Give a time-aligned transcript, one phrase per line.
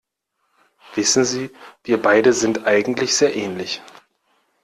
[0.95, 1.51] Wissen Sie,
[1.83, 3.83] wir beide sind eigentlich sehr ähnlich.